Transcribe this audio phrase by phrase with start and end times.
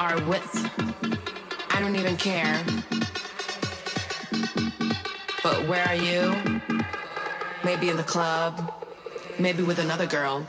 [0.00, 0.70] are with.
[1.68, 2.64] I don't even care.
[5.42, 6.34] But where are you?
[7.64, 8.72] Maybe in the club,
[9.38, 10.48] maybe with another girl.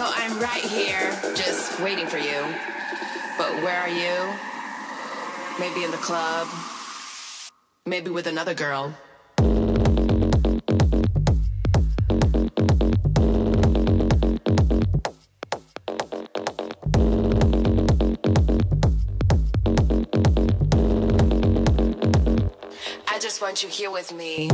[0.00, 2.40] So I'm right here, just waiting for you.
[3.36, 4.32] But where are you?
[5.58, 6.48] Maybe in the club
[7.84, 8.94] Maybe with another girl.
[23.06, 24.48] I just want you here with me.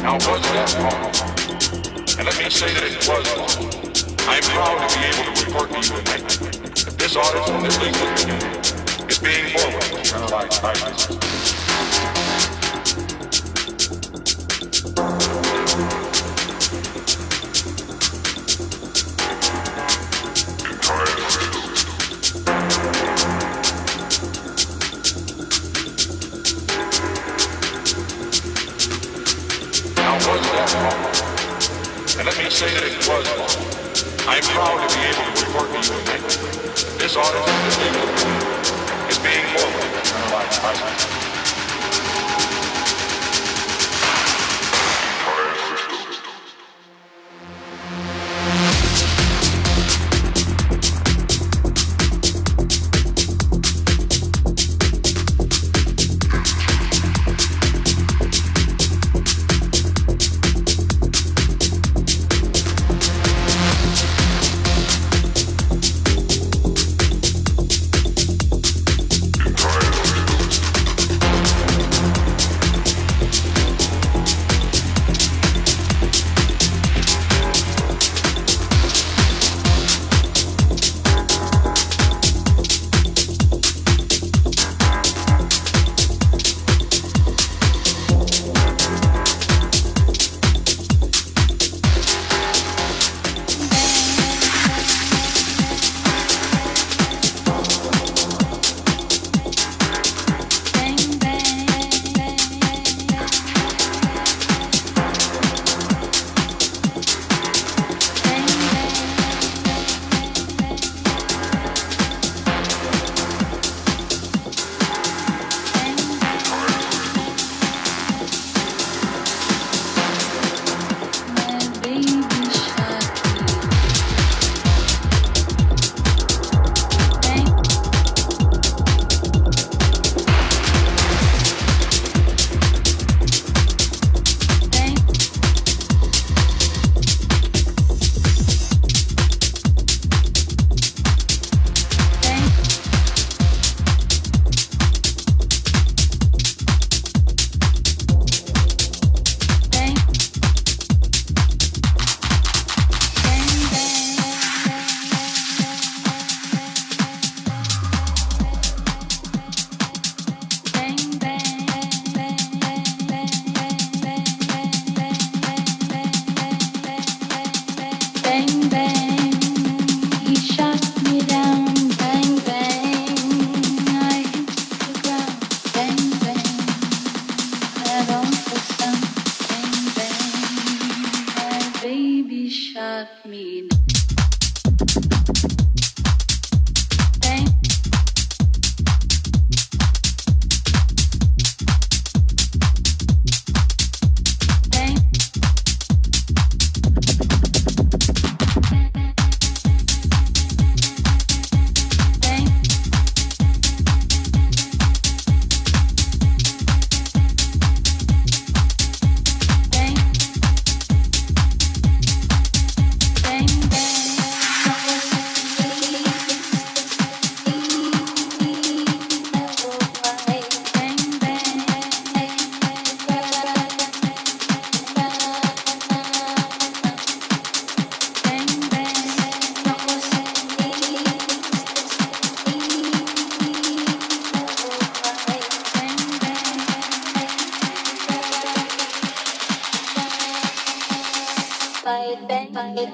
[0.00, 2.18] Now was that wrong?
[2.18, 3.68] And let me say that it was wrong.
[4.26, 6.28] I'm proud to be able to report to you tonight
[6.84, 11.61] that this audit and this legal community is being forwarded to our life
[32.62, 33.56] say that it was.
[34.28, 36.22] I'm proud to be able to report to you tonight.
[36.98, 37.42] This audit
[39.10, 39.90] is being forwarded
[40.30, 41.21] by the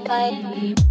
[0.05, 0.88] by